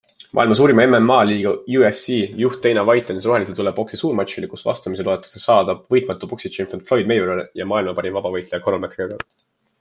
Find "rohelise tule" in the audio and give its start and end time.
3.31-3.73